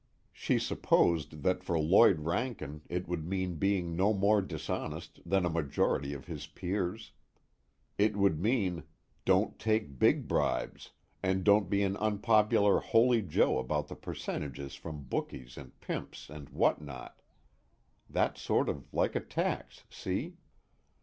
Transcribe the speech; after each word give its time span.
_She 0.33 0.57
supposed 0.57 1.43
that 1.43 1.63
for 1.63 1.77
Lloyd 1.77 2.21
Rankin 2.21 2.81
it 2.89 3.07
would 3.07 3.23
mean 3.23 3.57
being 3.57 3.95
no 3.95 4.15
more 4.15 4.41
dishonest 4.41 5.19
than 5.27 5.45
a 5.45 5.47
majority 5.51 6.11
of 6.15 6.25
his 6.25 6.47
peers. 6.47 7.11
It 7.99 8.17
would 8.17 8.39
mean: 8.39 8.81
don't 9.25 9.59
take 9.59 9.99
big 9.99 10.27
bribes, 10.27 10.89
and 11.21 11.43
don't 11.43 11.69
be 11.69 11.83
an 11.83 11.97
unpopular 11.97 12.79
holy 12.79 13.21
joe 13.21 13.59
about 13.59 13.89
the 13.89 13.95
percentages 13.95 14.73
from 14.73 15.03
bookies 15.03 15.55
and 15.55 15.79
pimps 15.81 16.31
and 16.31 16.49
what 16.49 16.81
not: 16.81 17.21
that's 18.09 18.41
sort 18.41 18.69
of 18.69 18.91
like 18.91 19.15
a 19.15 19.19
tax, 19.21 19.83
see? 19.87 20.33